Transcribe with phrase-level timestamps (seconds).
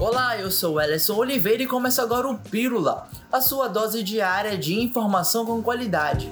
[0.00, 4.78] Olá, eu sou Ellison Oliveira e começa agora o Pílula, a sua dose diária de
[4.78, 6.30] informação com qualidade.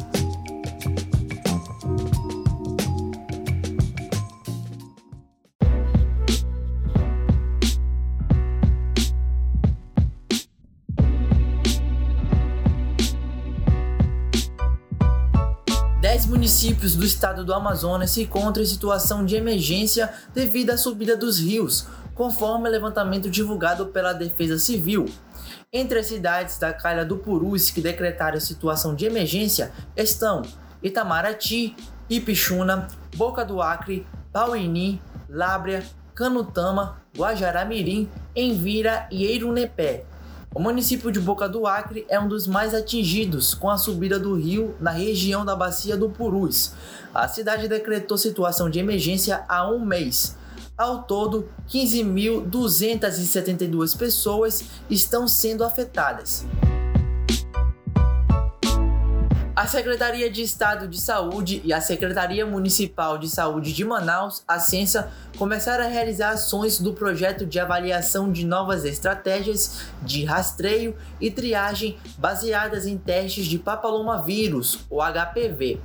[16.01, 21.17] Dez municípios do estado do Amazonas se encontram em situação de emergência devido à subida
[21.17, 21.85] dos rios,
[22.17, 25.05] conforme o levantamento divulgado pela Defesa Civil.
[25.73, 30.43] Entre as cidades da Calha do Purus que decretaram situação de emergência estão
[30.83, 31.77] Itamaraty,
[32.09, 35.85] Ipixuna, Boca do Acre, Pauini, Lábrea,
[36.15, 40.05] Canutama, Guajará-Mirim, Envira e Eirunepé.
[40.55, 44.35] O município de Boca do Acre é um dos mais atingidos com a subida do
[44.35, 46.73] rio na região da bacia do Purus.
[47.15, 50.35] A cidade decretou situação de emergência há um mês.
[50.77, 56.45] Ao todo, 15.272 pessoas estão sendo afetadas.
[59.57, 64.59] A Secretaria de Estado de Saúde e a Secretaria Municipal de Saúde de Manaus, a
[64.59, 71.31] CENSA, começaram a realizar ações do projeto de avaliação de novas estratégias de rastreio e
[71.31, 75.81] triagem baseadas em testes de papilomavírus, ou HPV.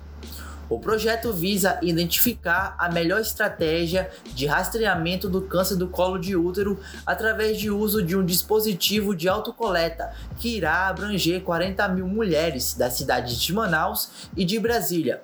[0.71, 6.79] O projeto visa identificar a melhor estratégia de rastreamento do câncer do colo de útero
[7.05, 12.93] através de uso de um dispositivo de autocoleta que irá abranger 40 mil mulheres das
[12.93, 15.21] cidades de Manaus e de Brasília.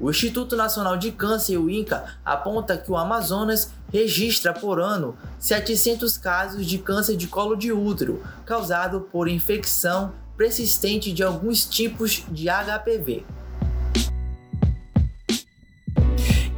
[0.00, 6.18] O Instituto Nacional de Câncer, o INCA, aponta que o Amazonas registra por ano 700
[6.18, 12.48] casos de câncer de colo de útero causado por infecção persistente de alguns tipos de
[12.48, 13.24] HPV.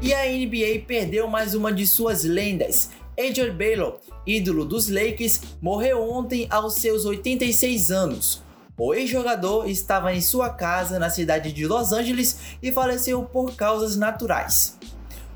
[0.05, 2.91] E a NBA perdeu mais uma de suas lendas.
[3.17, 8.43] Adrian Baylor, ídolo dos Lakers, morreu ontem aos seus 86 anos.
[8.77, 13.95] O ex-jogador estava em sua casa na cidade de Los Angeles e faleceu por causas
[13.95, 14.77] naturais.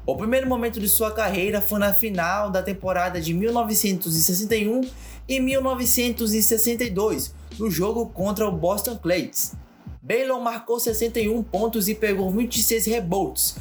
[0.04, 4.80] O primeiro momento de sua carreira foi na final da temporada de 1961
[5.28, 9.54] e 1962, no jogo contra o Boston Celtics.
[10.02, 13.56] Baylor marcou 61 pontos e pegou 26 rebotes,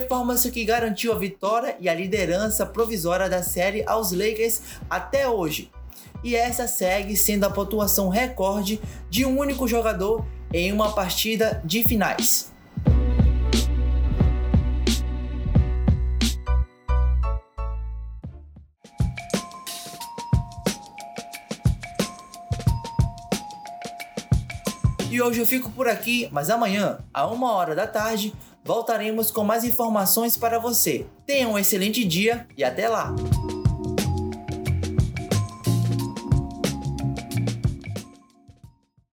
[0.00, 4.60] performance que garantiu a vitória e a liderança provisória da série aos Lakers
[4.90, 5.70] até hoje.
[6.24, 11.84] E essa segue sendo a pontuação recorde de um único jogador em uma partida de
[11.84, 12.52] finais.
[25.14, 29.44] E hoje eu fico por aqui, mas amanhã, a uma hora da tarde, voltaremos com
[29.44, 31.06] mais informações para você.
[31.24, 33.14] Tenha um excelente dia e até lá!